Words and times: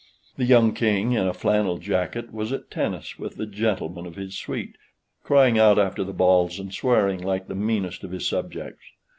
The 0.35 0.45
young 0.45 0.73
king, 0.73 1.11
in 1.11 1.27
a 1.27 1.31
flannel 1.35 1.77
jacket, 1.77 2.33
was 2.33 2.51
at 2.51 2.71
tennis 2.71 3.19
with 3.19 3.35
the 3.35 3.45
gentlemen 3.45 4.07
of 4.07 4.15
his 4.15 4.35
suite, 4.35 4.75
crying 5.23 5.59
out 5.59 5.77
after 5.77 6.03
the 6.03 6.11
balls, 6.11 6.57
and 6.57 6.73
swearing 6.73 7.21
like 7.21 7.47
the 7.47 7.53
meanest 7.53 8.03
of 8.03 8.09
his 8.09 8.27
subjects. 8.27 8.81